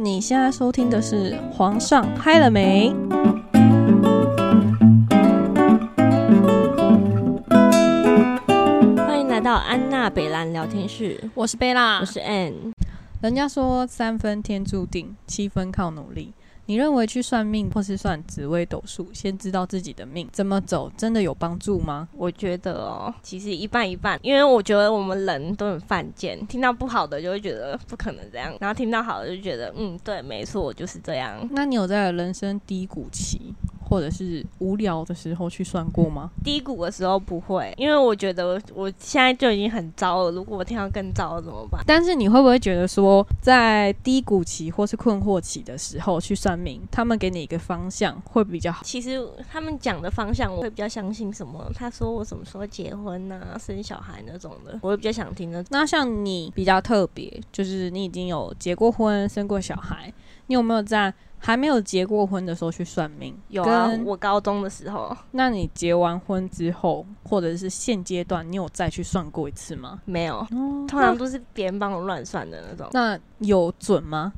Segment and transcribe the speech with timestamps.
[0.00, 2.94] 你现在收听的是《皇上嗨了没》。
[8.96, 12.72] 欢迎来到安娜北兰聊天室，我是贝拉，我是 Ann。
[13.22, 16.32] 人家说三分天注定，七分靠努力。
[16.68, 22.06] 你认为去算命或是算紫微斗数，先知道自己的命怎么走，真的有帮助吗？
[22.12, 31.48] 我觉得哦，其实一半一半，因为我觉得我们人都很犯贱，听到不好的就会觉得不可能这样，然后听到好的就觉得嗯，对，没错，就是这样。
[31.52, 33.54] 那你有在人生低谷期？
[33.88, 36.30] 或者是无聊的时候去算过吗？
[36.44, 40.30] 低谷的时候不会，因为我觉得我现在就已经很糟了。
[40.30, 41.82] 如果我听到更糟怎么办？
[41.86, 48.82] 但是你会不会觉得说，在低谷期或是困惑期的时候去算命，他们给你一个方向会比较好？
[48.84, 51.70] 其实他们讲的方向，我会比较相信什么？
[51.74, 55.64] 他说我什么时候结婚啊、生小孩那种的，我会比较想听的。
[55.70, 60.12] 那像你比较特别，就是你已经有结过婚、生过小孩，
[60.48, 61.14] 你有没有在？
[61.38, 65.16] 还没有结过婚的时候去算命，有啊，我高中的时候。
[65.30, 70.00] 那你结完婚之后，或者是现阶段，你有再去算过一次吗？
[70.04, 72.88] 没有，通常都是别人帮我乱算的那种。
[72.92, 74.32] 那有准吗？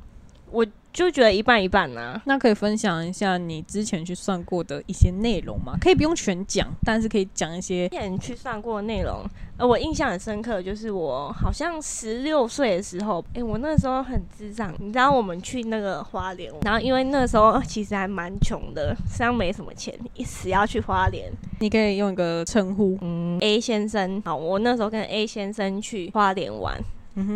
[0.51, 0.65] 我。
[0.93, 2.21] 就觉得一半一半呢。
[2.25, 5.77] 那可以分享一下你之前去算过的一些内容吗？
[5.79, 7.87] 可以不用全讲，但是可以讲一些。
[7.89, 9.23] 之前去算过的内容，
[9.57, 14.73] 呃，我印象很深刻，就是我好像十六岁的时候，哎，我那时候很智障。
[14.79, 21.31] 你知道我们去那个花莲，然后因为那时候其实还蛮穷的，实际上没什么钱，一时要去花莲。
[21.59, 24.21] 你可以用一个称呼，嗯，A 先生。
[24.25, 26.77] 好，我那时候跟 A 先生去花莲玩。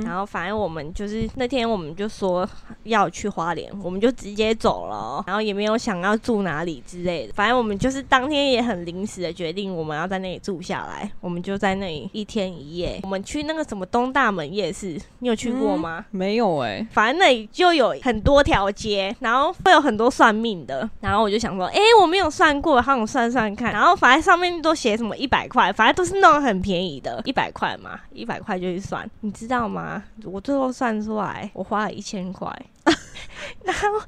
[0.04, 2.48] 然后反正我们就是那天我们就说
[2.84, 7.34] 要去花莲，我们就直接走了，然后也没有想要住哪里之类的。
[7.34, 13.00] 反正我们就是当天也很临时的决定，我们要在那里住下来，我们就在那里一天一夜。
[13.04, 16.06] 我们去那个什么东大门夜市，你有去过吗？
[16.12, 20.90] 没有哎，反正那里就有很多条街，然后会有很多算命的。
[21.02, 23.74] 然后我就想说，哎，我没有算过，让我算算看。
[23.74, 29.65] 然后反正上面都写什么一百块，反正都是那种很便宜的，一百块嘛，一百块就去算，你知道。
[29.68, 30.04] 吗？
[30.24, 32.50] 我最后算出来，我花了一千块。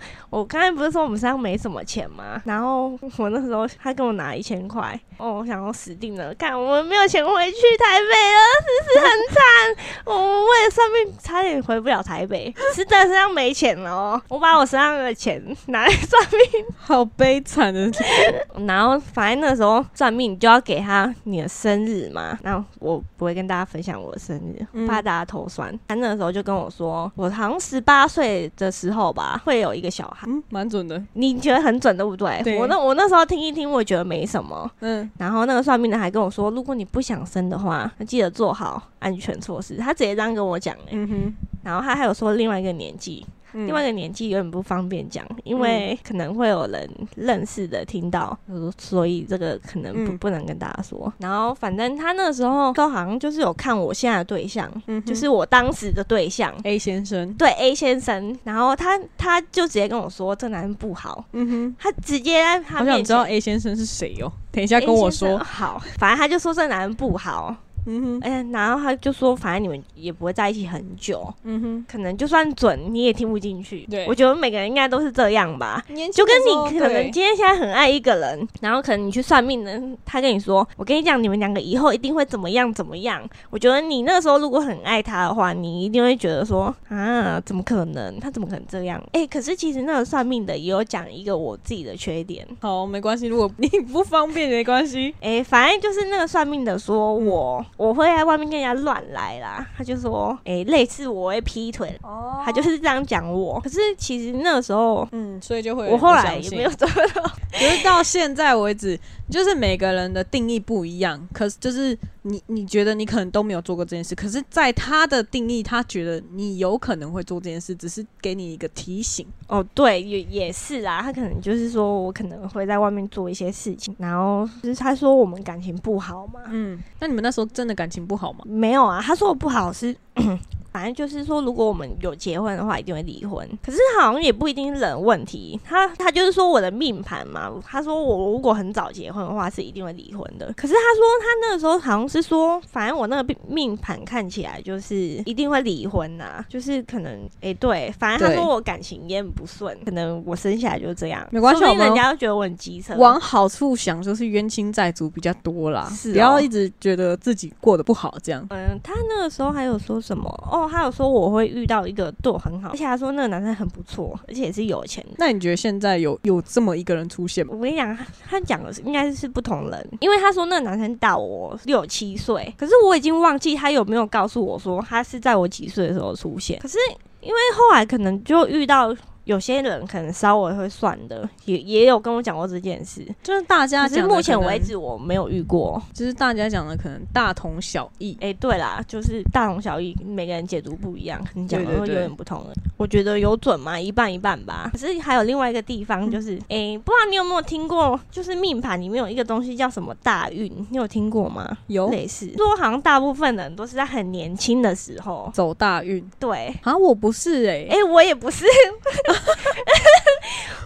[0.30, 2.42] 我刚才不是说我们身上没什么钱吗？
[2.46, 9.86] 然后我那时候他跟我拿一千块，哦，我想要死定了，看我们没有钱回去台北了，是不是很惨？
[10.06, 14.22] 我们为了算命差点回不了台北，是真的身上没钱了哦。
[14.28, 17.92] 我把我身上的钱拿来算命， 好悲惨的。
[18.68, 22.38] 然后反正那时候算命，你就要给他你的生日嘛。
[22.44, 25.78] 然后我不会跟大家分享我的生日，怕大家头酸。
[25.88, 29.42] 他那时候就跟我说，我好像十八岁的时候吧。
[29.46, 31.02] 会有一个小孩，嗯，蛮准的。
[31.14, 32.58] 你觉得很准对不对？
[32.58, 34.70] 我那我那时候听一听，我觉得没什么。
[34.80, 39.78] 嗯，然后那个算命的还跟我说，如果你不想生的话，记得做好安全措施。
[39.78, 41.34] 他直接这样跟我讲嗯哼，
[41.64, 43.26] 然后他还有说另外一个年纪。
[43.66, 48.38] 另外一个年纪有点不方便讲，因为可能会有人认识的听到，
[48.78, 51.12] 所以这个可能不不能跟大家说。
[51.20, 54.72] 然后反正他那时候都好像就是有看我现在的对象，
[55.06, 58.38] 就是我当时的对象 A 先生，对 A 先生。
[58.44, 67.56] 然后他他就直接跟我说这男人不好，嗯哼，他直接他我想知道 A 先生是谁哦，等一下跟我说好，反正他就说这男人不好。
[67.90, 73.88] 嗯哼，哎，然后他就说，反正你们也不会在一起很久，嗯哼，可能就算准你也听不进去。
[73.90, 75.82] 对，我觉得每个人应该都是这样吧，
[76.14, 83.24] 就跟你可能今天现在很爱一个人，然后可能你去算命的，他跟你说，我跟你讲，你们两个以后一定会怎么样怎么样。
[83.50, 88.20] 我觉得你那个时候如果很爱他的话，你一定会觉得说，啊，怎么可能？
[88.20, 89.02] 他怎么可能这样？
[89.14, 92.46] 哎，可是其实那个算命的也有讲一个我自己的缺点。
[92.60, 95.16] 好，没关系，如果你不方便没关系。
[95.22, 97.66] 哎，反正就是那个算命的说我。
[97.78, 103.60] 我会在外面跟人家乱来啦，他就说，哎，类似我会劈腿，哦，他就是这样讲我。
[103.62, 107.24] 可是其实那个时候，嗯，所以就会我后来也没有做到，
[107.54, 109.00] 可是到现在为止。
[109.30, 119.26] 就是每个人的定义不一样，可是就是你你觉得你可能都没有做过这件事，可是在他的定义，他觉得你有可能会做这件事，只是给你一个提醒。
[119.48, 126.42] 哦，对，也也是啊，他可能就是说我可能会在外面做一些事情，然后就是他说我们感情不好嘛。
[126.50, 128.40] 嗯，那你们那时候真的感情不好吗？
[128.46, 129.96] 没有啊，他说我不好是。
[130.70, 133.50] 反正就是说，如果我们有结婚的话，一定会离婚。
[133.64, 135.60] 可是好像也不一定是人问题。
[135.66, 137.52] 他他就是说我的命盘嘛。
[137.66, 140.54] 他说我如果很早结婚的话，是一定会离婚的。
[140.56, 146.46] 可是他说他那个时候好像是说，反正我那个命盘看起来就是一定会离婚呐。
[146.48, 151.28] 就是可能哎，对，反正他说我感情也很不顺，可能我生下来就是这样。
[151.32, 152.94] 没关系，人家都觉得我很机车。
[152.98, 155.90] 往好处想，就是冤亲债主比较多啦。
[155.92, 158.46] 是，不要一直觉得自己过得不好这样。
[158.52, 160.30] 嗯，他那个时候还有说什么？
[160.50, 165.12] 哦，他有说我会遇到一个对我很好，而且他说那个男生很不错，而且也是有钱的。
[165.18, 167.54] 那你觉得现在有有这么一个人出现吗？
[167.54, 176.58] 我跟你讲，他他讲的是应该是不同人，因为他说那个男生大我六七岁，可是我已经忘记他有没有告诉我说他是在我几岁的时候出现。
[176.60, 176.78] 可是
[177.20, 178.96] 因为后来可能就遇到。
[179.28, 188.18] 有些人可能稍微会算的，也也有跟我讲过这件事，就是大家讲，目前为止我没有遇过，就是大家讲的可能大同小异。
[188.22, 192.54] 哎，对啦，就是大同小异，每个人解读不一样，你讲的会有点不同的。
[192.78, 193.78] 我觉得有准吗？
[193.78, 194.70] 一半一半吧。
[194.72, 201.58] 可是还有另外一个地方，就是哎，不知道你有没有听过，就是命盘里面有一个东西叫什么大运，你有听过吗？
[201.68, 206.02] 有类似，说好像大部分人都是在很年轻的时候走大运。
[206.18, 208.46] 对，啊，我不是哎，哎，我也不是。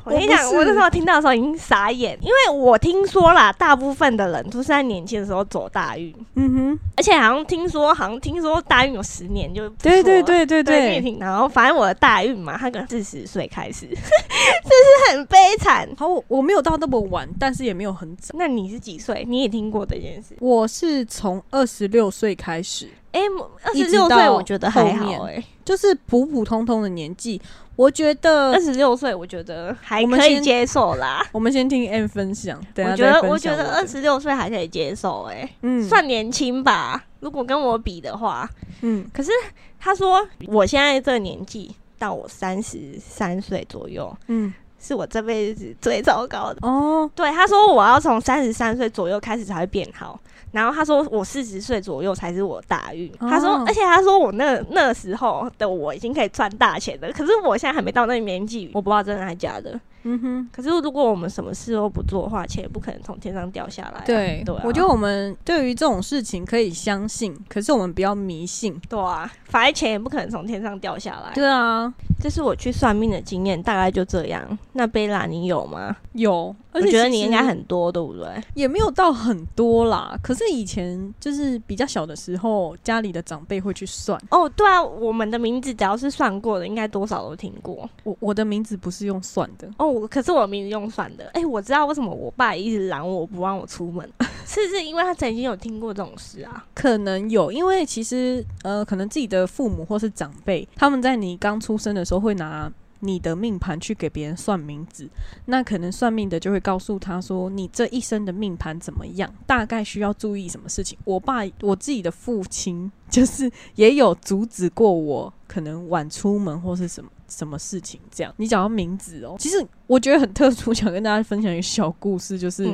[0.03, 15.87] 我跟你讲，我那时候听到的时候已经傻眼，因为我听说啦，大部分的人都是在年轻的时候走大运，嗯哼，而且好像听说，好像听说大运有十年就对对对对对，然后反正我的大运嘛，他可能四十岁开始， 这是很悲惨。
[15.97, 18.33] 好，我没有到那么晚，但是也没有很早。
[18.37, 19.25] 那你是几岁？
[19.27, 20.35] 你也听过这件事？
[20.39, 23.21] 我是从二十六岁开始，哎，
[23.63, 27.41] 二十六岁我觉得还好，哎，就是普普通通的年纪。
[27.77, 31.25] 我觉得二十六岁，我觉得还可以接受啦。
[31.31, 37.05] 我们先听 M 分享，我觉得我觉得二十六岁还可以接受，哎，嗯，算年轻吧。
[37.21, 38.47] 如果跟我比的话，
[38.81, 39.31] 嗯，可是
[39.79, 47.09] 他说我现在这个年纪到我三十三岁左右，嗯，是我这辈子最糟糕的哦。
[47.15, 50.19] 对，他说我要从三十三岁左右开始才会变好。
[50.51, 53.11] 然后他说我四十岁左右才是我大运。
[53.19, 57.11] 他说，而且他说我那那时候的我已经可以赚大钱了。
[57.11, 59.79] 可是我现在还没到那个年纪，我不知道真的还是假的。
[60.03, 64.03] 嗯哼，可是如果我们什么事都不做的话，钱也不可能从天上掉下来。
[64.03, 68.81] 对，我觉得我们对于这种事情可以相信，可是我们不要迷信。
[68.89, 71.31] 对啊，反正钱也不可能从天上掉下来。
[71.35, 74.57] 对啊，这是我去算命的经验，大概就这样。
[74.73, 75.95] 那贝拉，你有吗？
[76.13, 78.41] 有，而且觉得你应该很多，对不对？
[78.53, 80.17] 也没有到很多啦。
[80.23, 84.19] 可是以前就是比较小的时候，家里的长辈会去算。
[84.29, 87.89] 哦，对啊，我们的名字只要是算过的，应该多少都听过。
[88.03, 90.07] 我我的名字不是用算的哦。
[90.07, 94.09] 可是我名字用算的，哎，我知道为什么我爸一直拦我不让我出门，
[94.45, 96.65] 是不是因为他曾经有听过这种事啊？
[96.73, 102.71] 可能有，因为其实呃，可能自己的父母或是长辈，他们在你刚出生的时候会拿
[103.01, 105.07] 你的命盘去给别人算名字，
[105.45, 110.97] 那可能算命的就会告诉他说，你这一生的命盘怎么样，大概需要注意什么事情。
[111.03, 117.09] 我爸我自己的父亲就是也有阻止过我，可能晚出门或是什么。
[117.31, 117.97] 什么事情？
[118.11, 122.69] 这样，你讲到名字哦，其实我觉得很特殊，想跟大家分享一个小故事，就是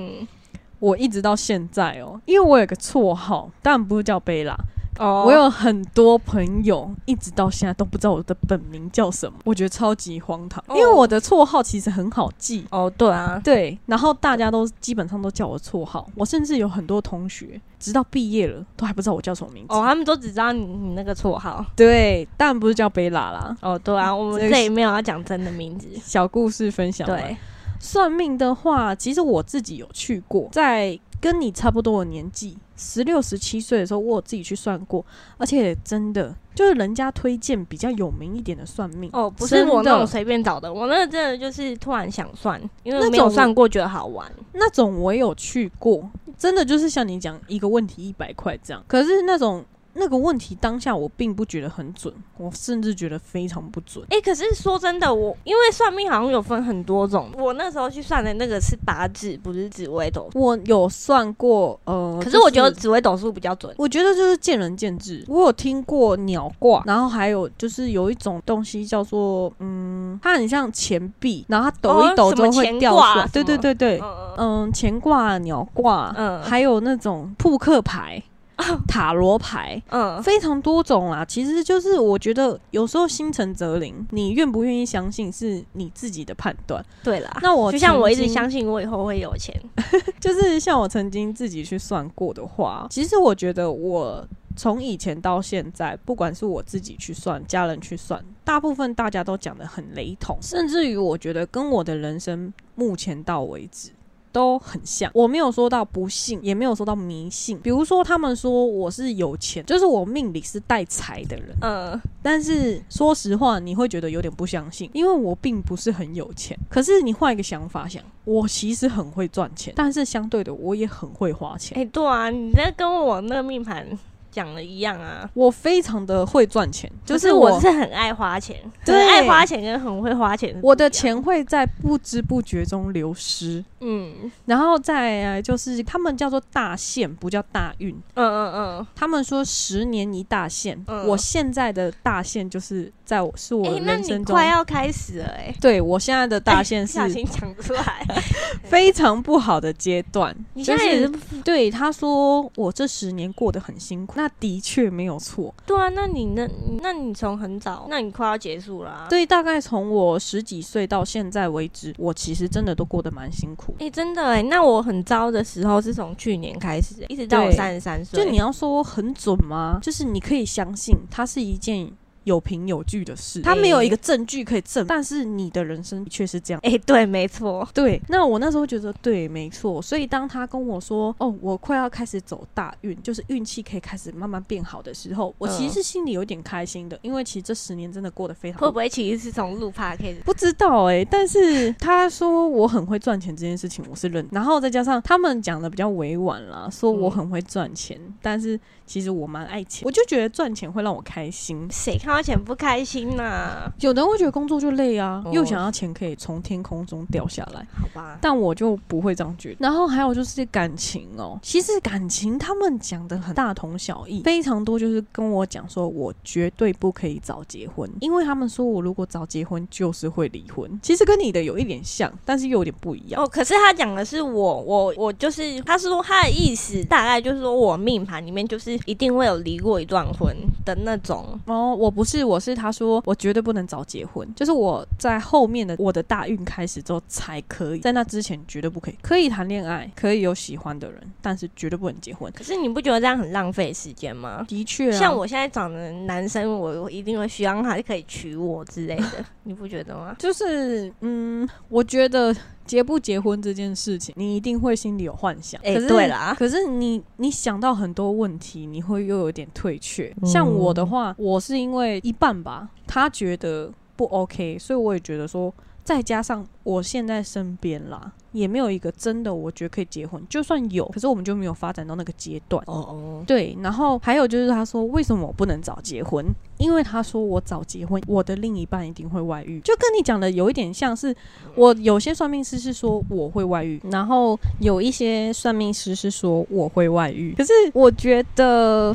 [0.79, 4.57] 我一直到现在哦，因为我有个绰号，当然不是叫贝拉。
[4.97, 10.63] 哦，我有很多朋友一直到现在都不知道我的本名叫什么，我觉得超级荒唐。
[10.69, 23.55] 因为我的绰号其实很好记哦，对啊，对，然后大家都基本上都叫我绰号，我甚至有很多同学直到毕业了都还不知道我叫什么名字哦，他们都只知道你你那个绰号，对，当然不是叫贝拉啦。
[23.61, 27.05] 哦，对啊，我们这里没有要讲真的名字，小故事分享。
[27.07, 27.37] 对，
[27.79, 30.99] 算命的话，其实我自己有去过，在。
[31.19, 35.05] 跟你差不多的年纪，十六、十七岁的时候，我自己去算过，
[35.37, 44.31] 而且真的就是人家推荐比较有名一点的算命哦，不是我那种随便找的，我那个真的就是突然想算，因为没有算过觉得好玩。
[44.53, 49.65] 那种我有去过，真的就是像你讲一个问题一百块这样，可是那种。
[49.97, 54.05] 那个问题当下我并不觉得很准，我甚至觉得非常不准。
[54.09, 60.29] 哎，可是说真的，我因为算命好像有分很多种，我那时候去算的那个是八字，不是紫微斗。
[60.33, 63.73] 我有算过，呃，可是我觉得紫微斗数比较准。
[63.77, 65.23] 我觉得就是见仁见智。
[65.27, 73.27] 我有听过鸟卦，然后还有就是有一种东西叫做，嗯，它很像钱币，然后它抖一抖就会掉出来。
[73.33, 74.01] 对对对对，
[74.37, 78.21] 嗯，钱卦、鸟卦，嗯，还有那种扑克牌。
[78.87, 81.23] 塔罗牌，嗯，非常多种啦。
[81.23, 86.83] 其实就是我觉得有时候心诚则灵，你愿不愿意相信是你自己的判断。
[87.03, 89.55] 对啦，那我就像我一直相信我以后会有钱，
[90.19, 103.91] 就是像我曾经自己去算过的话，其实我觉得我从以前到现在，不管是我自己去算，家人去算，大部分大家都讲的很雷同，甚至于我觉得跟我的人生目前到为止。
[104.37, 107.59] 都很像，我没有说到不信，也没有说到迷信。
[107.59, 111.55] 比如说，他们说我是有钱，就是我命里是带财的人。
[111.61, 116.55] 嗯，但是说实话，你会觉得有点不相信，因为我并不是很有钱。
[116.69, 121.75] 可是你换一个想法想，我其实很会赚钱，但是相对的，我也很会花钱。
[121.75, 123.97] 哎，对啊，你在跟我那个命盘。
[124.29, 125.27] 讲的一样啊。
[125.33, 130.55] 我非常的会赚钱，就就是是我是很爱花钱，很对爱花钱跟很会花钱。
[130.61, 137.95] 我的钱会在不知不觉中流失，嗯然后再来就是他们叫做大限，不叫大运。
[138.15, 148.05] 嗯嗯嗯，他们说十年一大限，嗯我现在的大限就是在我是我人生中，快要开始了哎、对我现在的大限是不小心讲出来。
[148.63, 150.35] 非常不好的阶段。
[150.53, 151.09] 你现在也是
[151.43, 155.53] 对他说我这十年过得很辛苦，那的确没有错。
[155.65, 155.87] 对啊？
[155.89, 156.47] 那你那
[156.81, 159.07] 那你从很早，那你快要结束了、啊。
[159.09, 163.85] 对，大概从我十几岁到现在为止，我其实真的都过得蛮辛苦的。
[163.85, 168.23] 哎、真的哎、那我很糟的时候是从去年开始，一直到我对三十三岁。
[168.23, 169.79] 就你要说很准吗？
[169.81, 171.89] 就是你可以相信它是一件
[172.27, 176.59] 有凭有据的事，他没有一个证据可以证，但是你的人生确是这样。
[176.61, 177.65] 哎、对，没错。
[177.73, 179.81] 对，那我那时候觉得对，没错。
[179.81, 190.17] 所以当他跟我说：“哦，我快要开始走大运，就是运气可以开始慢慢变好的时候”，我其实是心里有点开心的，因为其实这十年真的过得非常会不会其实是从录 p 开始？
[190.25, 194.27] 不知道哎、但是他说我很会赚钱这件事情，我是认。
[194.31, 201.67] 然后再加上他们讲的比较委婉啦，说我很会赚钱，但是其实我蛮爱钱，我就觉得赚钱会让我开心。
[201.71, 209.57] 谁看到钱不开心呐、有的人会觉得工作就累啊，哦又想要钱可以从天空中掉下来，好吧，但我就不会这样觉得。
[209.59, 220.67] 然后还有就是感情哦，其实感情他们讲的很大同小异，非常多就是跟我讲说我绝对不可以早结婚，因为他们说我如果早结婚就是会离婚。
[220.81, 223.21] 其实跟你的有一点像，但是又有点不一样。
[223.23, 231.39] 哦，可是他讲的是我，我，我就是，他是说他的意思大概就是说我命盘里面就是一定会有离过一段婚的那种。
[231.45, 238.95] 哦，我不是，我是他说我绝对不能早结婚，就是我在后面的我的大运开始之后才可以，在那之前绝对不可以。
[239.01, 242.31] 可以谈恋爱，可以有喜欢的人，但是绝对不能结婚。
[242.33, 244.45] 可是你不觉得这样很浪费时间吗？
[244.47, 250.15] 的确、啊，像我现在长的男生，我我一定会希望他可以娶我之类的， 你不觉得吗？
[250.17, 252.33] 就是嗯，我觉得
[252.67, 255.59] 结不结婚这件事情，你一定会心里有幻想。
[255.63, 260.13] 哎可是对啦可是你你想到很多问题，你会又有点退却。
[260.21, 265.51] 嗯像我的话，我是因为一半吧，他觉得不 OK，所以我也觉得说。
[265.87, 272.61] 再加上我现在身边啦，也没有一个真的我觉得可以结婚，就算有，可是我们就没有发展到那个阶段。
[272.67, 276.25] 哦哦，对，然后还有就是他说为什么我不能早结婚？
[276.57, 281.15] 因为他说我早结婚，我的另一半一定会外遇，就跟你讲的有一点像是，
[281.55, 288.93] 我有些算命师是说我会外遇，然后有一些算命师是说我会外遇，可是我觉得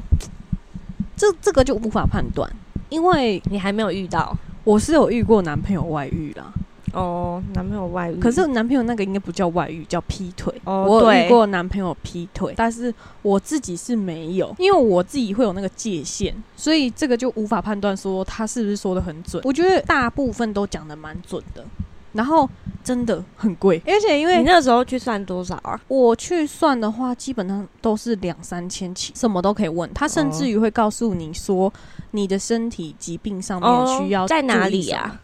[1.17, 2.47] 这这个就无法判断，
[2.91, 6.53] 因为你还没有遇到我是有遇过男朋友外遇啦，
[6.93, 10.53] 哦，男朋友外遇，可是男朋友那个应该不叫外遇，叫劈腿。
[10.65, 19.43] 哦我有遇过男朋友劈腿，但是我自己是没有，因为我自己会有那个界限，所以这个就无法判断说他是不是说的很准。
[19.45, 21.65] 我觉得大部分都讲的蛮准的，
[22.13, 22.49] 然后
[22.85, 25.81] 真的很贵，而且因为你那时候去算多少啊？
[25.89, 29.91] 我去算的话，基本上都是两三千起，什么都可以问。
[29.95, 31.73] 他甚至于会告诉你说
[32.11, 35.19] 你的身体疾病上面需要、哦在哪里呀、？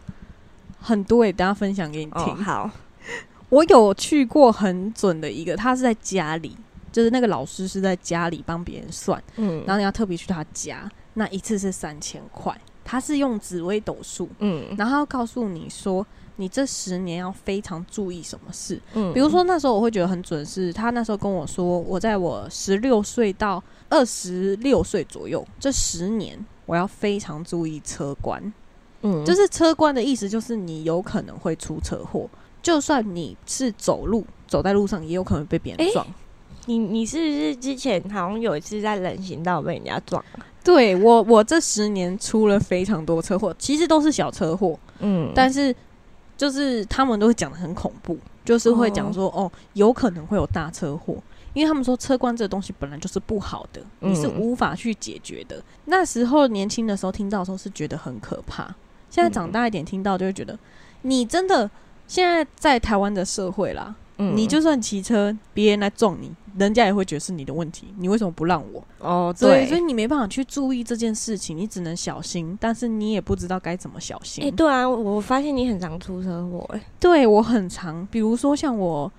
[0.80, 2.23] 很多诶、等一下分享给你听。
[2.23, 2.70] 哦，好，
[3.49, 6.56] 我有去过很准的一个，他是在家里，
[6.92, 12.58] 就是那个老师是在家里帮别人算，嗯，然后你要特别去他家，那一次是三千块。
[12.90, 16.06] 他是用紫微斗数，嗯然后告诉你说
[16.37, 18.80] 你这十年要非常注意什么事。
[18.94, 28.42] 嗯比如说那时候我会觉得很准是，他那时候跟我说，我在我十六岁到二十六岁左右这十年，我要非常注意车关。
[29.02, 32.28] 嗯就是车关的意思，就是你有可能会出车祸，
[32.62, 36.07] 就算你是走路走在路上，也有可能被别人诶撞。
[36.67, 40.23] 你你是不是之前好像有一次在人行道被人家撞？
[40.62, 45.75] 对我，我这十年出了非常多车祸，其实都是小车祸，嗯但是
[46.37, 51.17] 就是他们都会讲的很恐怖，就是会讲说哦有可能会有大车祸。
[51.55, 55.61] 因为他们说车关这个东西本来就是不好的，嗯你是无法去解决的。
[55.87, 58.73] 那时候年轻的时候听到的时候是觉得很可怕，
[59.11, 60.59] 现在长大一点听到就会觉得，
[61.03, 61.71] 你真的
[62.07, 64.37] 现在在台湾的社会啦，嗯。
[64.37, 68.85] 你就算骑车，别人来撞你，人家也会觉得是你的问题，你为什么不让我？
[68.99, 74.45] 哦，对，所以你没办法去注意这件事情，你只能小心，但是你也不知道该怎么小心。
[74.45, 79.11] 哎、对啊，我发现你很常出车祸，哎，对我很常，比如说像我，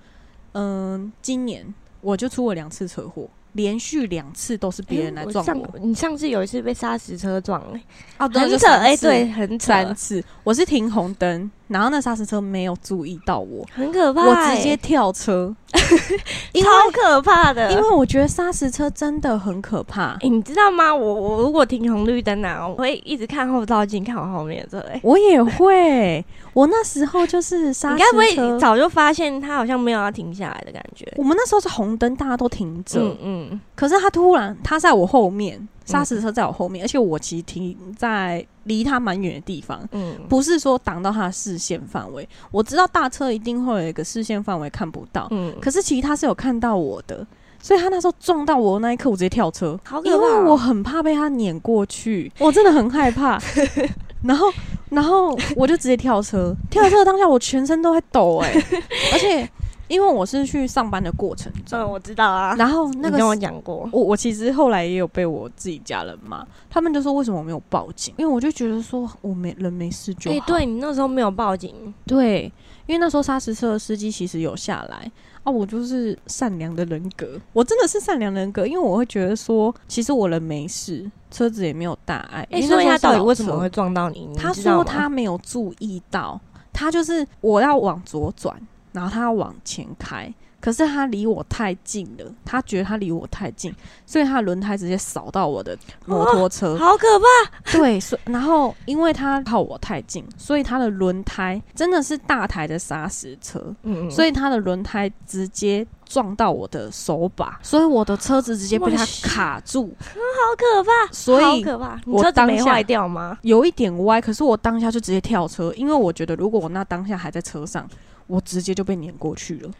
[0.52, 5.44] 嗯、今年我就出了两次车祸，连续两次都是别人来撞。
[5.80, 7.82] 你上次有一次被砂石车撞，哎，
[8.18, 17.70] 啊，很扯，哎，对，很扯，三次，我是停红灯，然后那刹车车没有注意到我，很可怕、我欸，直接跳车， 超可怕的。
[17.70, 20.16] 因为我觉得砂石车真的很可怕。
[20.20, 20.92] 欸你知道吗？
[20.92, 25.00] 我我如果停红绿灯啊，我会一直看后照镜，看我后面的车、欸。
[25.04, 28.58] 我也会，我那时候就是砂石你该不会车。
[28.58, 31.06] 早就发现他好像没有要停下来的感觉？
[31.16, 42.28] 我们那时候是红灯，大家都停着，嗯嗯，可是他突然他在我后面，砂石车在我后面，而且我其实停在离他蛮远的地方，嗯，不是说挡到他的视线范围。
[42.50, 47.26] 我知道大车一定会有一个视线范围看不到，嗯，可是其实他是有看到我的，
[47.60, 50.14] 所以他那时候撞到我那一刻，我直接跳车，因好可怕。
[50.14, 53.40] 哦、为我很怕被他碾过去，我真的很害怕。
[54.22, 54.52] 然后，
[54.90, 58.52] 然后我就直接跳车，跳车的当下我全身都在抖哎、
[59.14, 59.48] 而且
[59.90, 62.54] 因为我是去上班的过程中，嗯，我知道啊。
[62.56, 68.14] 然后那个你跟我讲过，我我其实后来也有被我自己家人骂，他们就说为什么我没有报警？
[68.16, 70.46] 因为我就觉得说我没人没事就哎、好。
[70.46, 72.44] 对你那时候没有报警，对，
[72.86, 75.10] 因为那时候砂石车的司机其实有下来
[75.42, 82.46] 啊，我就是善良的人格，我真的是善良人格，因为我会觉得说，其实我人没事，车子也没有大碍。
[82.52, 84.26] 哎、因为所以他到底为什么会撞到你？
[84.26, 86.40] 你他说他没有注意到，
[86.72, 88.54] 他就是我要往左转，
[88.92, 96.76] 然后他要往前开，可是他离我太近了，他觉得他离我太近，所以他的轮胎直接扫到我的摩托车。
[96.76, 112.00] 好可怕，对，所然后因为他靠我太近，所以他的轮胎真的是大台的砂石车，嗯，所以他的轮胎直接撞到我的手把，所以我的车子直接被他卡住，好可怕，所以好可怕。
[112.04, 113.38] 你我当下没坏掉吗？
[113.42, 117.88] 有一点歪，可是我当下就直接跳车，因为我觉得如果我那当下还在车上，
[118.30, 119.70] 我直接就被碾过去了，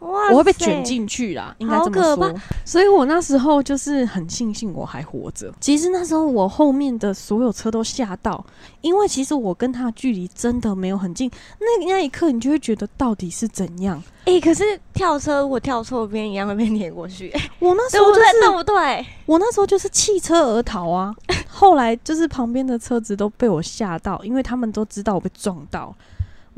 [0.00, 0.82] 哇，我会被卷。
[0.82, 2.34] 进去啦，应该这么说。
[2.64, 5.52] 所以我那时候就是很庆幸我还活着。
[5.60, 8.44] 其实那时候我后面的所有车都吓到，
[8.80, 11.30] 因为其实我跟他的距离真的没有很近。
[11.60, 14.02] 那那一刻你就会觉得到底是怎样？
[14.24, 14.64] 哎、可是
[14.94, 17.98] 跳车如果跳错边一样会被碾过去，我那时？
[18.02, 19.06] 候就是对不对？
[19.26, 21.14] 我那时候就是弃车而逃啊。
[21.48, 25.94] 后来就是旁边的车子都被我吓到，因为他们都知道我被撞到。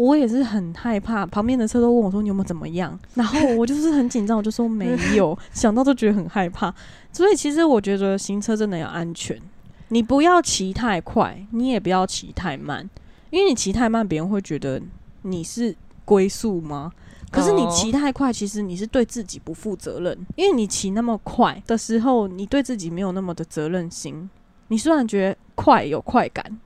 [0.02, 6.74] 我也是很害怕，旁边的车都问我说你有没有怎么样，然后我就是很紧张，我就说没有， 想到都觉得很害怕。
[7.12, 9.40] 所以其实我觉得行车真的要安全，
[9.90, 12.90] 你不要骑太快，你也不要骑太慢，
[13.30, 14.82] 因为你骑太慢，别人会觉得
[15.22, 15.72] 你是
[16.04, 16.90] 龟速吗？
[17.30, 24.28] 可是你哦骑太快，其实你是对自己不负责任，因为你骑那么快的时候，你对自己没有那么的责任心。
[24.66, 26.58] 你虽然觉得快有快感，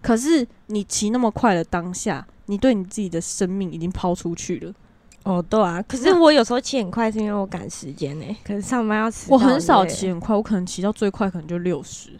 [0.00, 4.70] 可是你骑那么快的当下，你对你自己的生命已经抛出去了。
[5.22, 5.82] 哦，对啊。
[5.88, 9.34] 可是我有时候骑很快，是因为我赶时间呢、可是上班要迟到。
[9.34, 12.10] 我很少骑很快，我可能骑到最快可能就六十。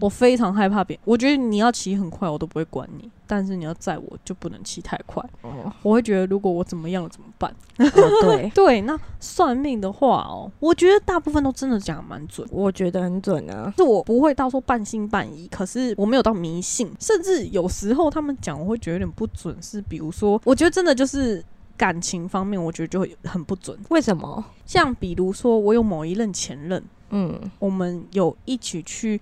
[0.00, 5.22] 我非常害怕别人，我觉得你要骑很快，我都不会管你，但是你要载我就不能骑太快。
[5.42, 7.50] 哦，我会觉得如果我怎么样了怎么办？
[7.78, 7.86] 哦
[8.22, 12.46] 对， 对，那算命的话哦，我觉得大部分都真的讲得蛮准。
[12.50, 13.72] 我觉得很准啊。
[13.76, 21.44] 是我不会到说半信半疑，可是我没有到迷信，甚至有时候他们讲我会觉得有点不准，是比如说，我觉得真的就是
[21.76, 23.78] 感情方面，我觉得就会很不准。
[23.90, 24.44] 为什么？
[24.66, 29.20] 像比如说，我有某一任前任，嗯，我们有一起去，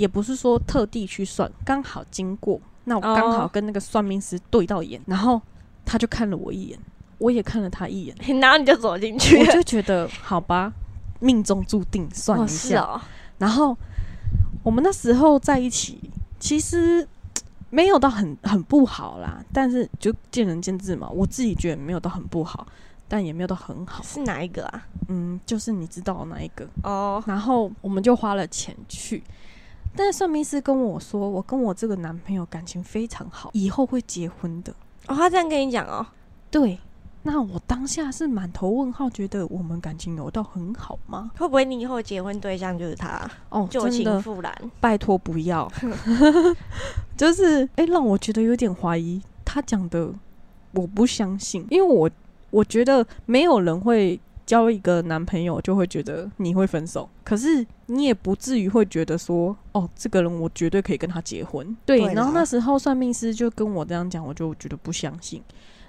[0.00, 5.38] 也不是说特地去算，刚好经过，那我刚好哦跟那个算命师对到眼，然后
[5.84, 6.78] 他就看了我一眼，
[7.18, 9.44] 我也看了他一眼， 然后你就走进去我。
[9.52, 10.72] 就觉得好吧，
[11.18, 13.02] 命中注定，算一哦，下。
[13.36, 13.76] 然后
[14.62, 16.00] 我们那时候在一起，
[16.38, 17.06] 其实
[17.68, 21.10] 没有到很很不好啦，但是就见仁见智嘛。
[21.10, 22.66] 我自己觉得没有到很不好，
[23.06, 24.02] 但也没有到很好。
[24.02, 24.86] 是哪一个啊？
[25.08, 26.66] 嗯，就是你知道的那一个。
[26.84, 29.22] 哦，然后我们就花了钱去，
[29.96, 34.72] 但是算命师跟我说，我跟我这个男朋友感情非常好，以后会结婚的。
[35.06, 36.06] 哦，他这样跟你讲哦。
[36.50, 36.78] 对，
[37.22, 41.30] 那我当下是满头问号，觉得我们感情有到很好吗？
[41.36, 43.28] 会不会你以后结婚对象就是他？
[43.48, 44.54] 哦，旧情复燃？
[44.80, 45.70] 拜托不要，
[47.16, 50.12] 就是哎、诶让我觉得有点怀疑他讲的，
[50.72, 52.08] 我不相信，因为我
[52.50, 54.18] 我觉得没有人会
[54.50, 61.64] 交一个男朋友就会觉得你会分手，可是你也不至于会觉得说哦，这个人我绝对可以跟他结婚。
[61.86, 65.40] 对，对然后那时候算命师就跟我这样讲，我就觉得不相信。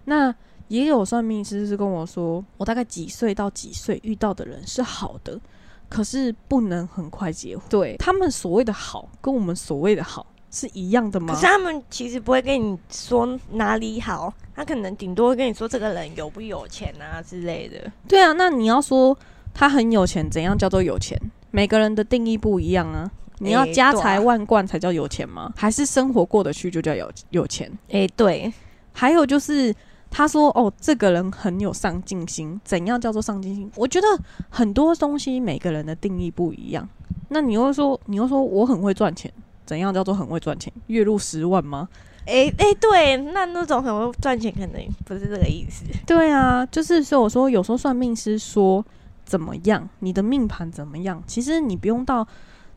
[0.06, 0.32] 那
[0.68, 5.42] 也有算命师是跟我说，我大概几岁到几岁遇到的人是好的，
[5.90, 7.66] 可是不能很快结婚。
[7.68, 11.46] 对他们所谓的好，跟我们所谓的好是一样的吗可是？
[11.48, 17.92] 他们其实不会跟你说哪里好，他可能顶多会跟你说这个人有不有钱啊之类的。
[18.08, 19.18] 对啊，那你要说
[19.54, 21.18] 他很有钱，怎样叫做有钱？
[21.50, 23.10] 每个人的定义不一样啊。
[23.40, 25.52] 你要家财万贯才叫有钱吗？
[25.56, 27.72] 还是生活过得去就叫有有钱？
[27.90, 28.54] 哎、对，
[28.92, 29.74] 还有就是
[30.12, 33.72] 他说哦，这个人很有上进心，怎样叫做上进心？
[33.76, 34.08] 我觉得
[34.50, 36.88] 很多东西每个人的定义不一样。
[37.30, 39.34] 那你又说，你又说我很会赚钱，
[39.72, 40.72] 怎样叫做很会赚钱？
[40.88, 41.88] 月入十万吗？
[42.26, 45.86] 哎哎，对，那那种很会赚钱，可能不是这个意思。
[46.06, 48.86] 对啊，就是说，我说有时候算命师说
[49.24, 52.28] 怎么样，你的命盘怎么样，其实你不用到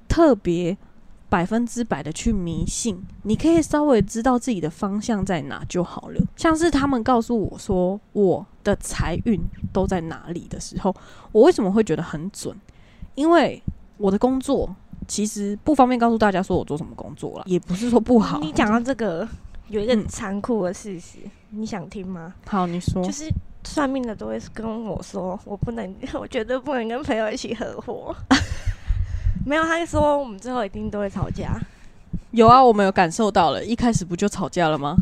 [0.07, 0.79] 特别
[1.29, 6.21] 百分之百的去迷信，你可以稍微知道自己的方向在哪就好了。
[6.37, 9.41] 像是他们告诉我说我的财运
[9.73, 10.95] 都在哪里的时候，
[11.33, 12.57] 我为什么会觉得很准？
[13.17, 13.61] 因为
[13.97, 14.75] 我的工作
[15.07, 18.39] 其实不方便告诉大家说我做什么工作了，也不是说不好。
[18.41, 19.27] 你讲到这个，
[19.69, 21.19] 有一个嗯残酷的事实，
[21.51, 22.35] 你想听吗？
[22.47, 23.29] 好，你说就是
[23.65, 28.15] 算命的都会跟我说，我不能， 我绝对不能跟朋友一起合伙。
[29.47, 31.61] 没有，他说我们最后一定都会吵架。
[32.31, 34.97] 有啊，我们有感受到了，一开始不就吵架了吗？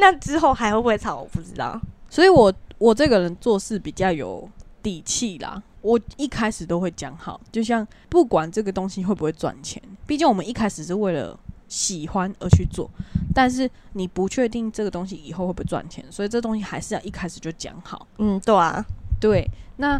[0.00, 1.16] 那之后还会不会吵？
[1.16, 1.80] 我不知道。
[2.10, 4.48] 所以我我这个人做事比较有
[4.82, 5.62] 底气啦。
[5.88, 11.34] 我一开始都会讲好，就像不管这个东西会不会赚钱，毕竟我们一开始是为了
[11.66, 12.90] 喜欢而去做，
[13.34, 18.06] 但是你不确定这个东西以后会不会赚钱，所以这东西还是要一开始就讲好。
[18.18, 18.84] 嗯，对啊，
[19.18, 19.48] 对，
[19.78, 19.98] 那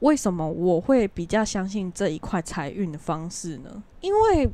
[0.00, 3.82] 为什么我会比较相信这一块财运的方式呢？
[4.00, 4.48] 因为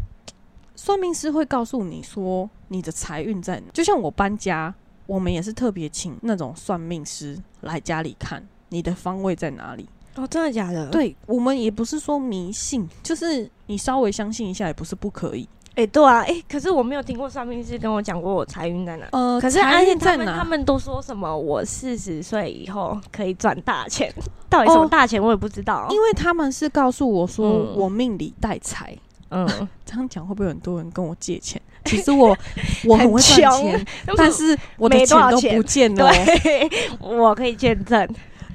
[0.74, 4.74] 算命师会告诉你说你的财运在哪，就像我搬家，
[5.06, 9.88] 我们也是特别请那种算命师来家里看你的方位在哪里。
[10.16, 15.48] 哦，真的假的？，对我们也不是说迷信，就是你稍微相信一下也不是不可以。
[15.76, 19.06] 哎、对啊，哎、可是我没有听过算命师跟我讲过我财运在哪。
[19.12, 20.38] 呃，可是财而且他们运在哪？
[20.38, 24.12] 他们都说什么我四十岁以后可以赚大钱，
[24.50, 25.86] 到底什么哦大钱我也不知道。
[25.90, 28.94] 因为他们是告诉我说嗯我命里带财。
[29.30, 29.46] 嗯，
[29.86, 31.62] 这样讲会不会很多人跟我借钱？
[31.84, 32.36] 其实我
[32.84, 36.12] 我很会赚很钱，但是我的钱都不见了
[36.98, 38.06] 我可以见证。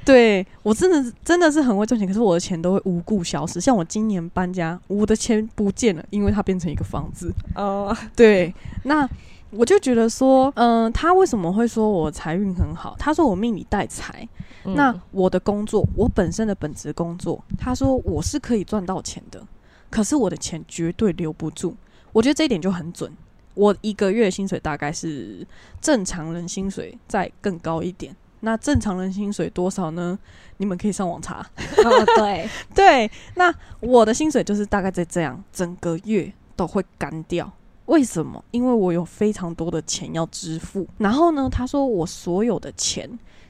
[0.06, 3.60] 对我真的是真的是很会赚钱，可是我的钱都会无故消失。
[3.60, 7.34] 像我今年搬家，我的钱不见了，因为它变成一个房子。
[7.56, 9.10] 哦，对，那
[9.50, 12.96] 我就觉得说，嗯、他为什么会说我财运很好？
[13.00, 14.28] 他说我命里带财。
[14.68, 19.42] 那嗯我的工作，我本身的本职工作，他说我是可以赚到钱的，
[19.90, 21.76] 可是我的钱绝对留不住。
[22.12, 23.12] 我觉得这一点就很准。
[23.54, 25.46] 我一个月薪水大概是
[25.80, 28.16] 正常人薪水再更高一点。
[28.46, 30.18] 那正常人薪水多少呢？
[30.58, 31.40] 你们可以上网查。
[31.84, 37.52] 哦，对， 对，那我的薪水就是大概在这样，整个月都会干掉。
[37.88, 38.44] 为什么？
[38.52, 40.88] 因为我有非常多的钱要支付。
[41.00, 43.10] 然后呢，他说我所有的钱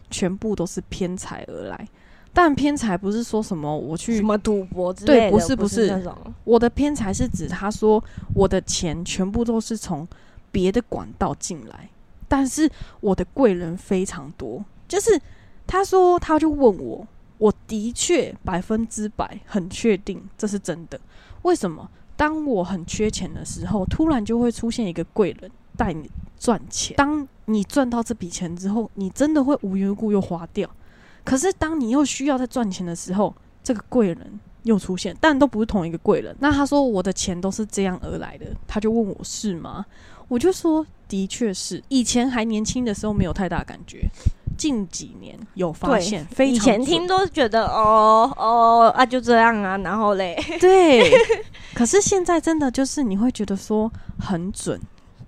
[0.10, 1.88] 全部都是偏财而来，
[2.32, 6.16] 但偏财不是说什么我去什么赌博之类的，不不是不是那种。
[6.46, 8.02] 我的偏财是指他说
[8.34, 10.08] 我的钱全部都是从
[10.52, 11.90] 别的管道进来，
[12.28, 14.64] 但是我的贵人非常多。
[14.88, 15.20] 就是
[15.68, 21.00] 他说他就问我，我的确百分之百很确定这是真的。
[21.42, 21.90] 为什么？
[22.18, 26.96] 当我很缺钱的时候，突然就会出现一个贵人带你赚钱。
[26.96, 30.70] 当你赚到这笔钱之后，你真的会无缘无故又花掉。
[31.26, 36.34] 可是当你又需要再赚钱的时候，这个贵人又出现，但都不是同一个贵人。
[36.40, 39.86] 那他说我的钱都是这样而来的，他就问我是吗？
[40.28, 41.84] 我就说的确是。
[41.90, 44.08] 以前还年轻的时候没有太大感觉，
[44.56, 51.12] 近几年有发现，非常以前听都是觉得哦哦啊就这样啊，然后嘞，对，
[51.74, 54.80] 可是现在真的就是你会觉得说很准，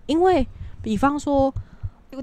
[0.06, 0.48] 因为
[0.82, 1.54] 比方说，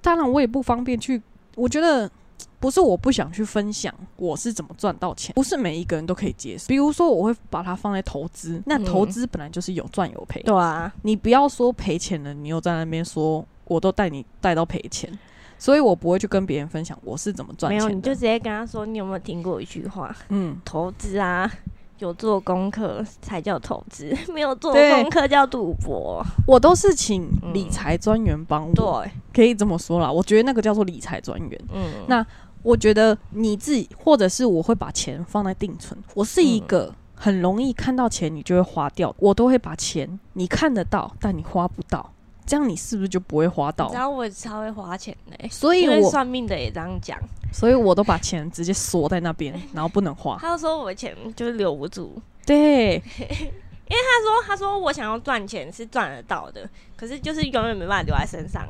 [0.02, 1.22] 当然我也不方便去，
[1.56, 2.10] 我觉得。
[2.58, 6.64] 不是我不想去分享我是怎么赚到钱，不是每一个人都可以接受。
[6.68, 10.42] 比如说，我会把它放在投资，那嗯投资本来就是有赚有赔。
[10.42, 15.10] 对啊，你不要说赔钱了，你又在那边说我都带你带到赔钱，
[15.58, 17.94] 所以我不会去跟别人分享我是怎么赚没有，钱的。
[17.96, 20.14] 你就直接跟他说，你有没有听过一句话？
[20.28, 21.50] 嗯，投资啊，
[21.98, 26.24] 有做功课才叫投资， 没有做对功课叫赌博。
[26.46, 30.10] 我都是请嗯理财专员帮我，对，可以这么说啦。
[30.10, 31.60] 我觉得那个叫做理财专员。
[31.72, 32.24] 嗯，那
[32.62, 35.98] 我觉得你自己，或者是我会把钱放在定存。
[36.14, 42.10] 我是一个很容易看到钱你就会花掉，我都会把钱你看得到，但你花不到，
[42.46, 43.90] 这样你是不是就不会花到？
[43.92, 47.18] 然后我超会花钱的、所以我，算命的也这样讲，
[47.52, 50.36] 所以我都把钱直接锁在那边， 然后不能花。
[50.40, 52.20] 他就说我的钱就是留不住。
[52.46, 58.66] 对， 因为他说他说我想要赚钱是赚得到的，可是就是永远没办法留在身上。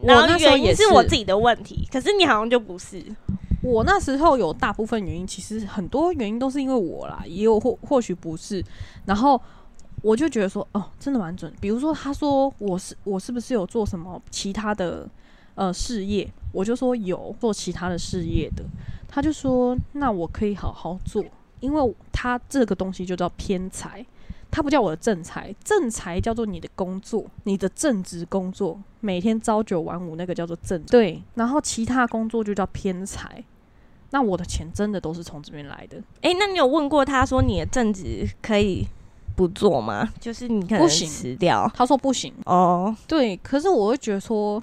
[0.00, 3.02] 我然后那时候也原因是我自己的问题，可是你好像就不是。
[3.60, 8.64] 我那时候有大部分原因，其实很多原因都是因为我啦，也有或或许不是。
[9.04, 9.40] 然后
[10.02, 11.52] 我就觉得说，哦，真的蛮准。
[11.60, 15.08] 比如说，他说我是我是不是有做什么其他的
[15.54, 16.28] 呃事业？
[16.52, 18.64] 我就说有做其他的事业的。
[19.06, 21.24] 他就说那我可以好好做，
[21.60, 24.04] 因为他这个东西就叫偏财，
[24.50, 33.42] 他不叫我的正财，正财叫做你的工作，你的正职工作，每天朝九晚五那个叫做正对，然后其他工作就叫偏财。
[34.10, 35.98] 那我的钱真的都是从这边来的。
[36.22, 38.86] 哎、那你有问过他说你的正职可以
[39.38, 40.08] 不做吗？
[40.18, 41.08] 就是你可能不行。
[41.08, 41.70] 辞掉。
[41.72, 42.94] 他说不行，哦。
[43.06, 44.60] 对，可是我会觉得说，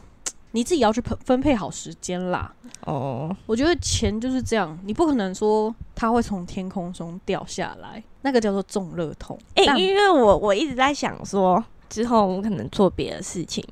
[0.51, 2.53] 你自己要去分分配好时间啦。
[2.81, 9.39] 哦，我觉得钱就是这样，你不可能说它会从天空中掉下来，那个叫做中乐透。
[9.53, 13.63] 哎、但因为我我一直在想说，之后我可能做别的事情，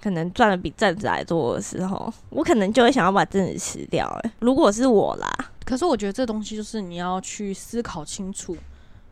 [0.00, 5.28] 可能赚的比正职还多的时候，我可能就会想要把正职辞掉、哎，如果是我啦，
[5.64, 8.56] 可是我觉得这东西就是你要去思考清楚，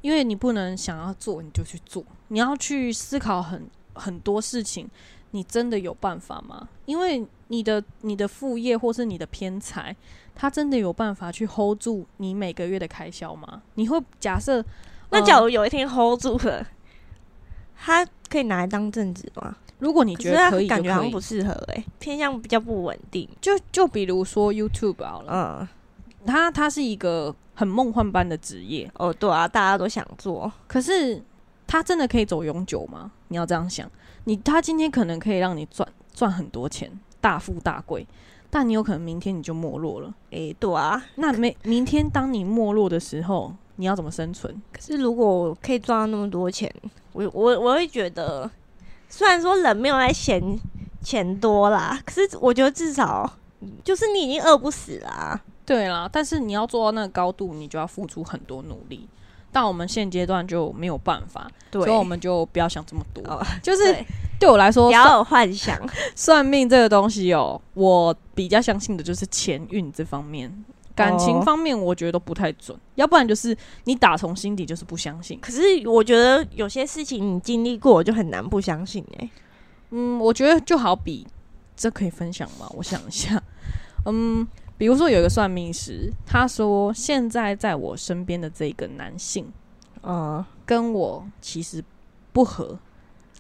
[0.00, 4.88] 因为你不能想要做你就去做，你要去思考很很多事情，
[5.32, 6.68] 你真的有办法吗？
[6.86, 9.94] 因为你的你的副业或是你的偏财，
[10.34, 13.62] 它真的有办法去 hold 住你每个月的开销吗？
[13.74, 14.64] 你会假设
[15.10, 16.66] 那呃假如有一天 hold 住了，
[17.76, 19.56] 它可以拿来当正职吗？
[19.78, 23.28] 如果你觉得可以，可以感觉好像不适合哎、偏向比较不稳定。
[23.40, 25.68] 就就比如说 YouTube 好了，嗯，
[26.26, 31.22] 它它是一个很梦幻般的职业，哦，对啊，大家都想做，可是
[31.66, 33.10] 他真的可以走永久吗？
[33.28, 33.90] 你要这样想，
[34.24, 38.06] 你他今天可能可以让你赚赚很多钱，大富大贵，
[38.50, 40.14] 但你有可能明天你就没落了。
[40.30, 41.04] 哎、对啊。
[41.16, 44.54] 那没明天当你没落的时候，你要怎么生存？
[44.72, 46.72] 可是如果我可以赚到那么多钱，
[47.12, 48.50] 我我我会觉得，
[49.08, 50.42] 虽然说人没有在嫌
[51.02, 53.30] 钱多啦，可是我觉得至少
[53.84, 59.06] 就是你已经饿不死啦、对啦，但是你要做到那个高度，你就要付出很多努力。
[59.52, 63.22] 但我们现阶段就没有办法，所以我们就不要想这么多。
[63.30, 64.06] 哦 就是对
[64.40, 65.78] 对我来说，不要有幻想。
[66.14, 70.52] 算命这个东西哦，我比较相信的就是钱运这方面，
[70.94, 75.38] 感情哦方面我觉得都不太准，要不然就是你打从心底就是不相信。
[75.40, 79.30] 可是我觉得有些事情你经历过，我就很难不相信哎、
[79.90, 81.26] 嗯，我觉得就好比
[81.74, 82.70] 这可以分享吗？
[82.74, 83.42] 我想一下，
[84.04, 84.46] 嗯，
[84.78, 89.52] 比如说有一个算命师，他说现在在我身边的这个男性
[90.02, 91.84] 嗯跟我其实
[92.32, 92.78] 不合，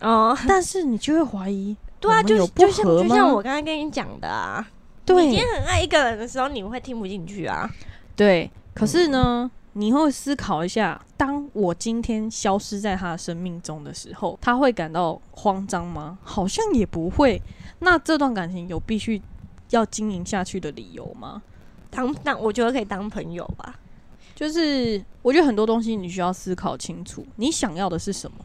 [0.00, 7.70] 哦，但是你就会怀疑， 对啊，就就像就像我刚才跟你讲的啊，你对今天很爱一个人的时候，你会听不进去啊。
[8.16, 16.18] 对，可是呢，你会思考一下，当我今天消失在他的生命中的时候，他会感到慌张吗？
[16.22, 17.40] 好像也不会。
[17.78, 19.22] 那这段感情有必须
[19.70, 21.42] 要经营下去的理由吗？
[21.90, 23.78] 当那，我觉得可以当朋友吧。
[24.34, 28.36] 就是我觉得很多东西你需要思考清楚，你想要的是什么。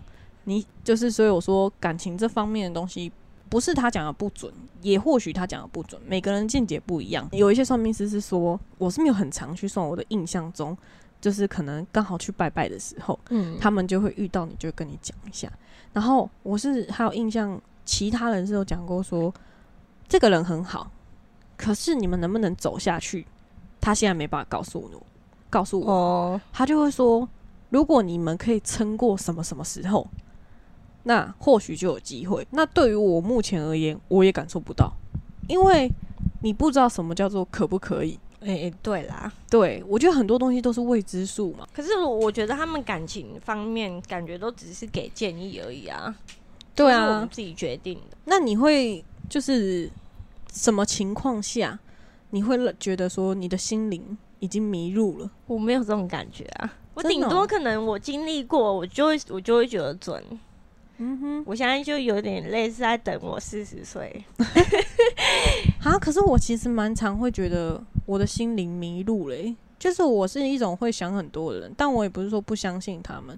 [0.46, 3.12] 你就是所以我说感情这方面的东西，
[3.48, 7.30] 不是他讲的不准，也或许他讲的不准，每个人见解不一样。
[7.32, 10.76] 有一些算命师是说，我是没有很常去算，我的印象中
[11.22, 15.52] 就是可能刚好去拜拜的时候，嗯他们就会遇到你，就跟你讲一下。
[15.94, 19.34] 然后我是还有印象，其他人是有讲过说，
[20.10, 20.92] 这个人很好，
[21.64, 23.26] 可是你们能不能走下去，
[23.80, 25.02] 他现在没办法告诉我，
[25.50, 27.26] 告诉我，哦，他就会说，
[27.70, 30.06] 如果你们可以撑过什么什么时候，
[31.04, 32.46] 那或许就有机会。
[32.52, 34.92] 那对于我目前而言，我也感受不到，
[35.48, 35.90] 因为
[36.42, 38.20] 你不知道什么叫做可不可以。
[38.42, 39.32] 哎、对啦。
[39.50, 41.66] 对我觉得很多东西都是未知数嘛。
[41.74, 46.14] 可是我觉得他们感情方面感觉都只是给建议而已啊。
[46.76, 48.18] 对啊我们，自己决定的。
[48.26, 49.90] 那你会就是
[50.54, 51.78] 什么情况下，
[52.30, 55.30] 你会觉得说你的心灵已经迷路了？
[55.48, 56.74] 我没有这种感觉啊。
[56.94, 60.24] 我顶多可能我经历过，我就会我就会觉得准。
[60.98, 64.24] 嗯哼，我现在就有点类似在等我四十岁。
[65.84, 73.38] 啊，可是我其实蛮常会觉得我的心灵迷路嘞、就是我是一种会想很多的人，但我也不是说不相信他们，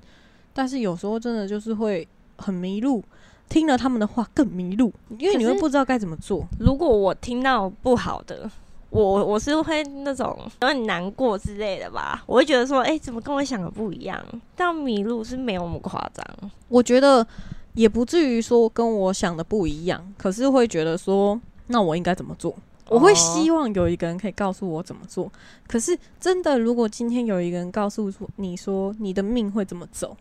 [0.53, 2.05] 但是有时候真的就是会
[2.37, 3.01] 很迷路，
[3.47, 6.45] 听了他们的话更迷路，因为你会不知道该怎么做。
[6.59, 8.49] 如果我听到不好的，
[8.89, 12.23] 我我是会那种有点难过之类的吧。
[12.25, 14.23] 我会觉得说，哎、怎么跟我想的不一样？
[14.55, 16.25] 但迷路是没有那么夸张。
[16.67, 17.25] 我觉得
[17.73, 22.55] 也不至于说跟我想的不一样，可是会觉得说，那我应该怎么做？
[22.87, 25.31] 我会希望有一个人可以告诉我怎么做。
[25.67, 30.15] 可是真的，如果今天有一个人告诉你说你的命会怎么走，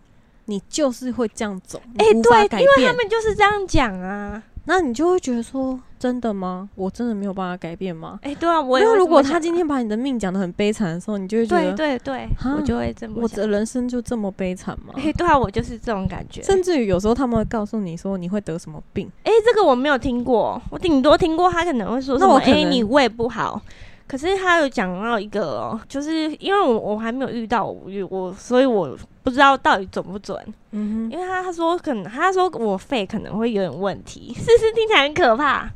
[0.47, 2.93] 你就是会这样走，你哎、对，因为他。
[2.93, 4.43] 们就是这样讲啊。
[4.67, 6.71] 那你就会觉得说，真的吗？
[6.75, 8.19] 我真的没有办法改变吗？
[8.23, 13.17] 哎、对啊，我因为如果他今天把你的命讲得很悲惨的时候，你就会觉得，对对，对我就会这么。
[13.21, 14.95] 我的人生就这么悲惨吗？
[14.97, 16.43] 哎、对啊，我就是这种感觉。
[16.43, 23.61] 甚至于有时候他们会告诉你说你会得什么病，哎、这个我没有听过，我顶多听过他可能会说什么，哎、你胃不好。
[24.07, 30.39] 可是他有讲到一个哦，就是因为我我还没有遇到我我，所以我不知道到底准不准。
[30.73, 35.71] 嗯哼因为他他说可能他说我肺可能会有点问题，是不是听起来很可怕？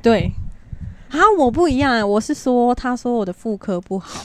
[0.00, 0.30] 对，
[1.10, 4.24] 啊，我不一样欸，我是说，他说我的妇科不好，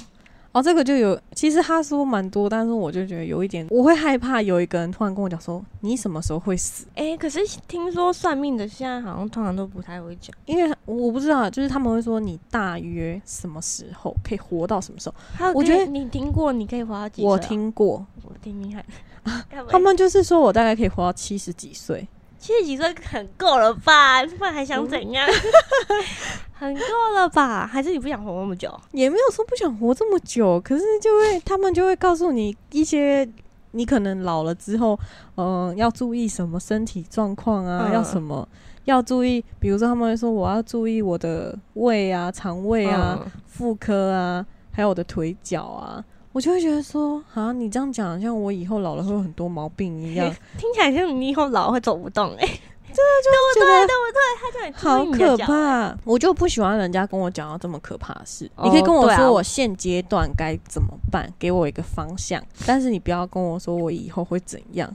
[0.56, 6.86] 哦，这个就有，其实他说蛮多，但是我就觉得有一点，我会害怕有一个人突然跟我讲说，你什么时候会死？
[6.96, 10.34] 哎、可是听说算命的现在好像通常都不太会讲。
[10.46, 17.32] 因为我不知道，就是他们会说你大约什么时候可以活到什么时候，还有我觉得你听过你可以活到几岁啊？
[17.32, 18.86] 我听过，我听听看，
[19.68, 22.08] 他们就是说我大概可以活到七十几岁，
[22.40, 24.24] 七十几岁很够了吧？
[24.26, 25.28] 不然还想怎样？
[26.58, 26.82] 很够
[27.16, 27.68] 了吧？
[27.68, 28.74] 还是你不想活那么久？
[28.92, 33.28] 也没有说不想活这么久，可是就会他们就会告诉你一些
[33.72, 34.98] 你可能老了之后，
[35.36, 38.48] 嗯、要注意什么身体状况啊，嗯要什么
[38.86, 46.04] 要注意，比如说他们会说我要注意我的胃啊、肠胃啊、嗯妇科啊，还有我的腿脚啊。
[46.32, 52.48] 我就会觉得说，啊，你这样讲，像我以后老了会有很多毛病一样， 听起来像你以后老会走不动哎、
[52.96, 54.20] 对，对对不对？
[54.40, 55.98] 他就很好可怕。
[56.04, 58.50] 我就不喜欢人家跟我讲到这么可怕的事。
[58.64, 64.94] 你可以跟我说我现阶段该怎么办，给我一个方向，但是你不要跟我说我以后会怎样。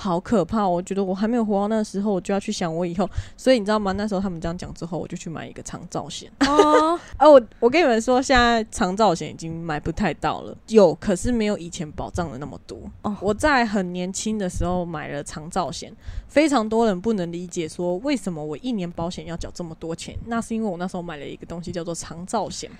[0.00, 0.64] 好可怕！
[0.66, 3.10] 我觉得我还没有活到那个时候，我就要去想我以后。
[3.36, 3.90] 所以你知道吗？
[3.92, 6.30] 那时候他们这样讲之后，我就去买一个长照险。
[6.46, 12.78] 哦，啊， 我我跟你们说，现在长照险已经买不太到了，有，可是没有以前保障的那么多。
[13.02, 15.92] 哦我在很年轻的时候买了长照险，
[16.28, 20.16] 非常多人不能理解，说为什么我一年保险要缴这么多钱？
[20.26, 22.70] 那是因为我那时候买了一个东西叫做长照险，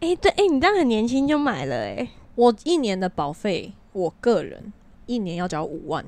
[0.00, 4.70] 哎、对，哎、你这样很年轻就买了哎、我一年的保费，我个人
[5.06, 6.04] 一年要缴五万。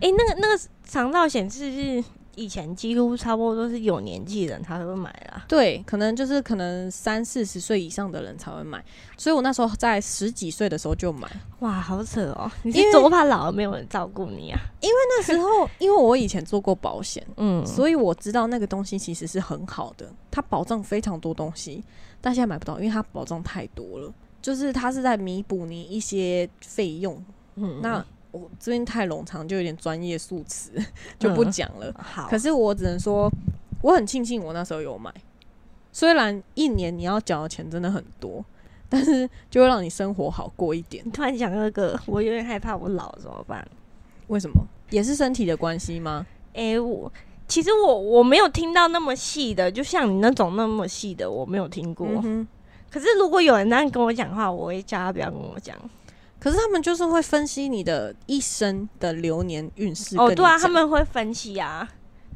[0.00, 2.04] 哎、那个那个肠道显示是
[2.36, 5.44] 以前几乎差不多都是有年纪的人才会买啦。
[5.46, 8.82] 对，可能就是可能三四十岁以上的人才会买，
[9.18, 11.28] 所以我那时候在十几岁的时候就买。
[11.58, 12.50] 哇，好扯哦！
[12.62, 14.58] 你多怕老了没有人照顾你啊？
[14.80, 21.84] 因为那时候因为我以前做过保险，嗯，所以我知道那个东西其实是很好的，它保障非常多东西，
[22.22, 24.10] 但现在买不到，因为它保障太多了。
[24.40, 27.22] 就是它是在弥补你一些费用。
[27.56, 30.72] 嗯那我这边太冗长，就有点专业术词，
[31.18, 31.94] 就不讲了。
[31.98, 33.30] 好，可是我只能说，
[33.82, 35.12] 我很庆幸我那时候有买，
[35.92, 38.44] 虽然一年你要缴的钱真的很多，
[38.88, 41.10] 但是就会让你生活好过一点你。
[41.10, 43.66] 突然讲那个，我有点害怕，我老怎么办？
[44.28, 44.64] 为什么？
[44.90, 46.26] 也是身体的关系吗？
[46.54, 47.12] 哎、我
[47.46, 52.06] 其实我我没有听到那么细的，就像你那种那么细的，我没有听过。
[52.22, 52.46] 嗯。
[52.90, 55.76] 可是如果有人这样跟我讲话，我会叫他不要跟我讲。
[56.40, 60.16] 可是他们就是会分析你的一生的流年运势。
[60.16, 61.88] 哦，对啊，他们会分析啊。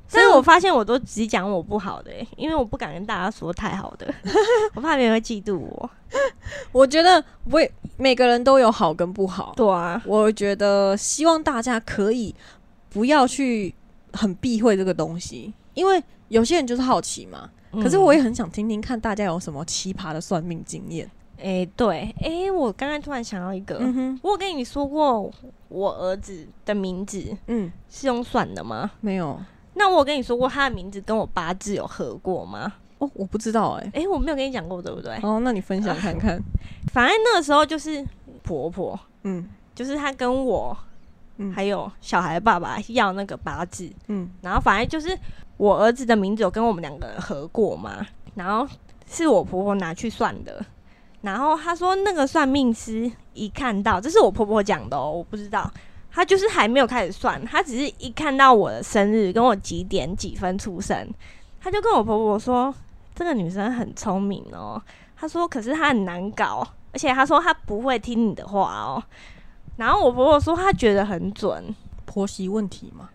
[0.06, 4.06] 所以但是我发现我都只讲我不好的、欸，因为我不敢跟大家说太好的，
[4.76, 5.90] 我怕别人会嫉妒我。
[6.70, 9.54] 我觉得我也每个人都有好跟不好。
[9.56, 12.34] 对啊，我觉得希望大家可以
[12.90, 13.74] 不要去
[14.12, 17.48] 很避讳这个东西，因为有些人就是好奇嘛。
[17.82, 21.10] 可是我也很想听听看大家有什么奇葩的算命经验。
[21.44, 25.30] 哎、对，哎、我刚才突然想到一个，嗯，我有跟你说过
[25.68, 28.90] 我儿子的名字嗯，是用算的吗？
[29.02, 29.38] 没有
[29.74, 32.72] 那我有跟你说过他的名字跟我八字有合过吗？
[32.98, 35.18] 哦，我不知道哎、哎、我没有跟你讲过，对不对？
[35.22, 36.40] 哦，那你分享看看。
[36.94, 38.02] 反正那个时候就是
[38.42, 40.74] 婆婆，嗯就是她跟我
[41.36, 45.14] 嗯还有小孩的爸爸要那个八字，嗯然后反正就是
[45.58, 48.66] 我儿子的名字有跟我们两个人合过嘛，然后
[49.10, 50.64] 是我婆婆拿去算的，
[51.24, 55.70] 然后他说那个算命师一看到，这是我婆婆讲的哦，我不知道，
[56.12, 61.08] 她就是还没有开始算，她只是一看到我的生日跟我几点几分出生，
[61.58, 62.72] 她就跟我婆婆说
[63.14, 64.80] 这个女生很聪明哦，
[65.16, 69.02] 她说可是她很难搞，而且她说她不会听你的话哦。
[69.76, 73.08] 然后我婆婆说她觉得很准，婆媳问题嘛。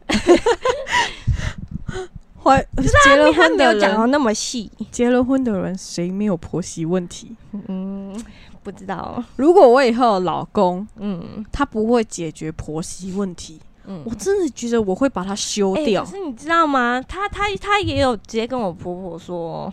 [2.44, 2.62] 怀
[3.04, 4.72] 结了她婚的没有讲到，那么细。
[4.92, 7.36] 结了婚的人谁没有婆媳问题？
[7.68, 8.18] 嗯，
[8.64, 9.24] 不知道。
[9.36, 16.04] 如果我以后有老公，嗯他不会解决婆媳问题，嗯我真的觉得我会把他休欸掉。
[16.04, 17.04] 可是你知道吗？
[17.08, 19.72] 他他他也有直接跟我婆婆说，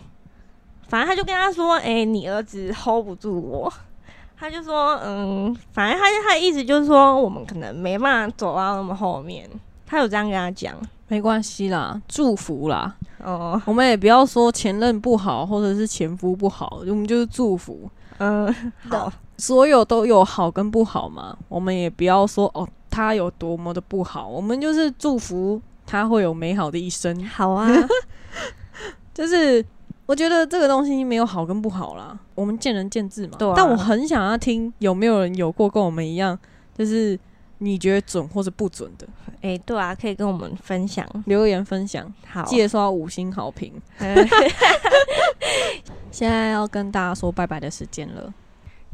[0.87, 3.71] 反正他就跟他说：“哎、你儿子 hold 不住我。”
[4.39, 9.49] 他就说：“嗯，反正他他的意思就是说，我们可能没办法走到那么后面。”
[9.87, 10.75] 他有这样跟他讲。
[11.07, 12.95] 没关系啦，祝福啦。
[13.23, 17.89] 哦，我们也不要说前任不好，或者是前夫不好，我们就是祝福，
[18.19, 18.53] 嗯，
[18.89, 21.35] 好，所有都有好跟不好嘛。
[21.47, 27.23] 我们也不要说哦，他有多么的不好，我们就是祝福他会有美好的一生。
[27.25, 27.67] 好啊，
[29.13, 29.65] 就是
[30.05, 33.33] 我觉得这个东西没有好跟不好啦，我们见仁见智嘛。
[33.39, 36.37] 对啊但我很想要听有没有人有过跟我们一样，
[36.77, 37.19] 就是
[37.59, 39.07] 你觉得准或者不准的，
[39.41, 41.07] 哎、对啊，可以跟我们分享。
[41.25, 43.73] 留言分享，好，记得刷五星好评。
[43.99, 44.15] 嗯
[46.11, 48.33] 现在要跟大家说拜拜的时间了。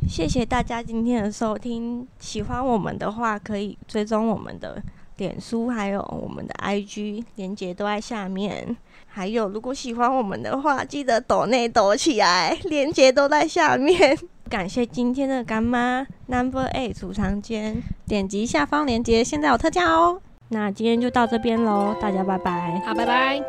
[0.08, 2.06] 谢谢大家今天的收听。
[2.20, 4.82] 喜欢我们的话，可以追踪我们的
[5.18, 8.76] 脸书，还有我们的 IG，连接都在下面。
[9.08, 14.18] 还有，如果喜欢我们的话，记得抖内抖起来，连接都在下面。
[14.54, 17.82] 感谢今天的干妈 number eight 储藏间。
[18.06, 20.22] 点击下方链接现在有特价哦。
[20.50, 22.80] 那今天就到这边喽大家拜拜。
[22.86, 23.42] 好拜拜。